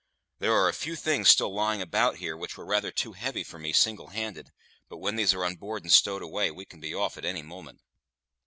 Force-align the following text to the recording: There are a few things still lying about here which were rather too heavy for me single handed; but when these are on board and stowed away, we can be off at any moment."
There 0.39 0.55
are 0.55 0.67
a 0.67 0.73
few 0.73 0.95
things 0.95 1.29
still 1.29 1.53
lying 1.53 1.79
about 1.79 2.15
here 2.15 2.35
which 2.35 2.57
were 2.57 2.65
rather 2.65 2.89
too 2.89 3.11
heavy 3.11 3.43
for 3.43 3.59
me 3.59 3.71
single 3.71 4.07
handed; 4.07 4.51
but 4.89 4.97
when 4.97 5.15
these 5.15 5.31
are 5.31 5.45
on 5.45 5.57
board 5.57 5.83
and 5.83 5.93
stowed 5.93 6.23
away, 6.23 6.49
we 6.49 6.65
can 6.65 6.79
be 6.79 6.95
off 6.95 7.19
at 7.19 7.23
any 7.25 7.43
moment." 7.43 7.81